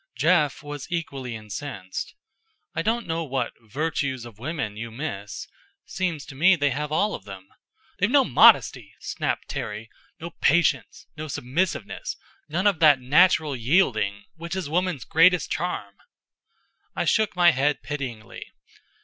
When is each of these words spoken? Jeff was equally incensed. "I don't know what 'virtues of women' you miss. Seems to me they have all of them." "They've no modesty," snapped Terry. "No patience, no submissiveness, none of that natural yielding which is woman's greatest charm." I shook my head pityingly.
Jeff 0.17 0.63
was 0.63 0.87
equally 0.91 1.35
incensed. 1.35 2.15
"I 2.73 2.81
don't 2.81 3.05
know 3.05 3.23
what 3.23 3.53
'virtues 3.61 4.25
of 4.25 4.39
women' 4.39 4.75
you 4.75 4.89
miss. 4.89 5.47
Seems 5.85 6.25
to 6.25 6.33
me 6.33 6.55
they 6.55 6.71
have 6.71 6.91
all 6.91 7.13
of 7.13 7.25
them." 7.25 7.47
"They've 7.99 8.09
no 8.09 8.25
modesty," 8.25 8.95
snapped 8.99 9.47
Terry. 9.47 9.91
"No 10.19 10.31
patience, 10.31 11.05
no 11.15 11.27
submissiveness, 11.27 12.17
none 12.49 12.65
of 12.65 12.79
that 12.79 12.99
natural 12.99 13.55
yielding 13.55 14.25
which 14.33 14.55
is 14.55 14.67
woman's 14.67 15.05
greatest 15.05 15.51
charm." 15.51 15.93
I 16.95 17.05
shook 17.05 17.35
my 17.35 17.51
head 17.51 17.83
pityingly. 17.83 18.47